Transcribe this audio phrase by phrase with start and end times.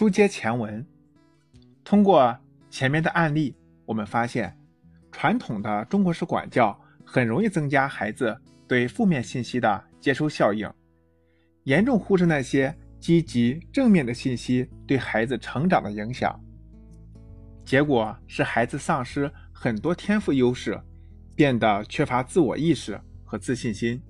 [0.00, 0.82] 书接前文，
[1.84, 2.34] 通过
[2.70, 4.58] 前面的案例，我们发现，
[5.12, 6.74] 传统的中国式管教
[7.04, 8.34] 很容易增加孩子
[8.66, 10.66] 对负面信息的接收效应，
[11.64, 16.34] 严重忽视那些积极正面的信息对孩子成长的影响。
[17.62, 20.80] 结果是孩子丧失很多天赋优势，
[21.34, 24.02] 变得缺乏自我意识和自信心。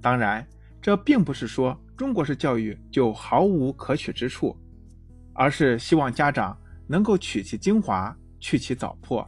[0.00, 0.48] 当然，
[0.80, 4.56] 这并不是说中国式教育就毫无可取之处，
[5.40, 6.54] 而是希望家长
[6.86, 9.26] 能够取其精华，去其糟粕，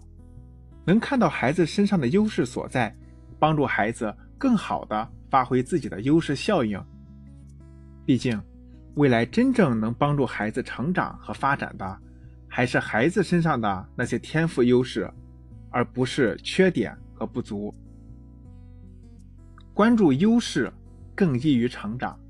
[0.84, 2.94] 能看到孩子身上的优势所在，
[3.38, 6.78] 帮助孩子更好的发挥自己的优势效应。
[8.04, 8.38] 毕竟，
[8.96, 11.98] 未来真正能帮助孩子成长和发展的，
[12.46, 15.10] 还是孩子身上的那些天赋优势，
[15.70, 17.74] 而不是缺点和不足。
[19.72, 20.70] 关注优势，
[21.14, 22.20] 更易于成长。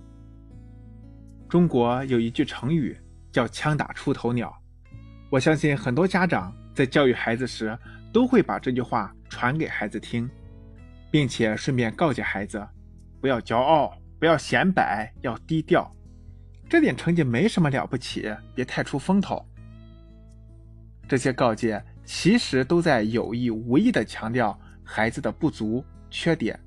[1.48, 2.96] 中国有一句成语
[3.32, 4.54] 叫“枪打出头鸟”，
[5.30, 7.76] 我相信很多家长在教育孩子时
[8.12, 10.30] 都会把这句话传给孩子听，
[11.10, 12.64] 并且顺便告诫孩子
[13.20, 15.90] 不要骄傲，不要显摆，要低调。
[16.68, 19.44] 这点成绩没什么了不起，别太出风头。
[21.08, 26.58] 这些告诫其实都在有意无意地强调孩子的不足、缺点。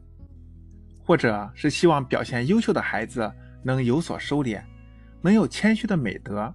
[1.04, 3.32] 或者是希望表现优秀的孩子
[3.64, 4.60] 能有所收敛，
[5.22, 6.52] 能有谦虚的美德，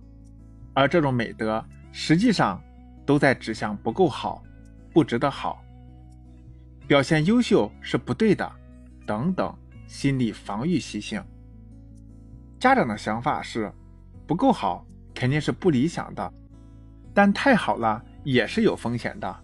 [0.81, 2.59] 而这种美德实际上
[3.05, 4.43] 都在指向不够好，
[4.95, 5.63] 不值得好，
[6.87, 8.51] 表现优秀是不对的，
[9.05, 9.55] 等等
[9.87, 11.23] 心理防御习性。
[12.59, 13.71] 家长的想法是，
[14.27, 16.33] 不够好肯定是不理想的，
[17.13, 19.39] 但太好了也是有风险的，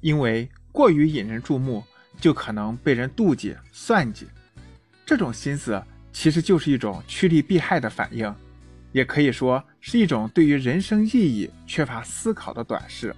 [0.00, 1.84] 因为过于引人注目。
[2.20, 4.28] 就可能被人妒忌、算计，
[5.04, 8.32] 这种心思其实就是一种趋利避害的反应，
[8.92, 13.14] 也可以说是一种对于人生意义缺乏思考的短视。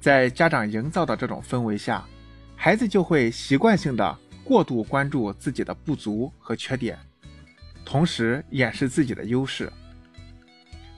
[0.00, 2.04] 在家长营造的这种氛围下，
[2.54, 6.98] 孩子就会习惯性的过度关注自己的不足和缺点，
[7.84, 9.72] 同时掩饰自己的优势。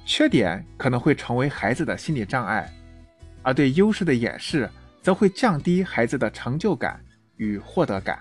[0.04, 2.70] 缺点可能会成为孩子的心理障碍，
[3.42, 4.68] 而对优势的掩饰。
[5.02, 7.00] 则会降低孩子的成就感
[7.36, 8.18] 与获得感，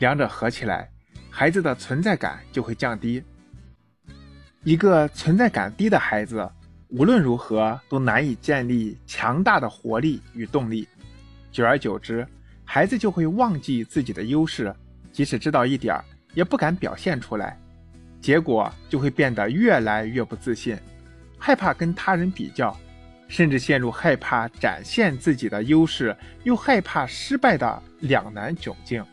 [0.00, 0.90] 两者合起来，
[1.30, 3.22] 孩子的存在感就会降低。
[4.66, 6.44] 一个存在感低的孩子，
[6.88, 10.88] 无论如何都难以建立强大的活力与动力。
[11.52, 12.26] 久而久之，
[12.64, 14.74] 孩子就会忘记自己的优势，
[15.12, 17.56] 即使知道一点儿，也不敢表现出来，
[18.20, 20.76] 结果就会变得越来越不自信，
[21.38, 22.76] 害怕跟他人比较。
[23.28, 29.04] 甚至陷入害怕展现自己的优势，又害怕失败的两难窘境。